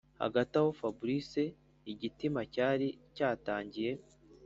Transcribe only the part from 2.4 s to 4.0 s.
cyari cyatangiye